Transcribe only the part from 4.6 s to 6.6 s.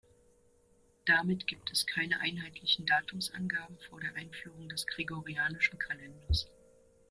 des Gregorianischen Kalenders.